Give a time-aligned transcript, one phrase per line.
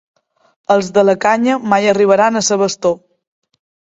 [0.75, 2.95] Els de la Canya mai arribaran a ser bastó.